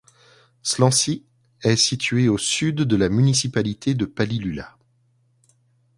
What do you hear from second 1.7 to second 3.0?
situé au sud de